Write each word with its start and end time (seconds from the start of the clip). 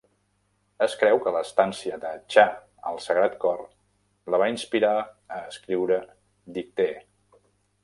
Es 0.85 0.93
creu 1.01 1.19
que 1.25 1.33
l'estància 1.35 1.99
de 2.05 2.13
Cha 2.35 2.45
al 2.91 2.97
Sagrat 3.09 3.37
Cor 3.45 3.61
la 4.35 4.41
va 4.45 4.49
inspirar 4.55 4.93
a 5.03 5.41
escriure 5.53 6.03
"Dictee". 6.59 6.99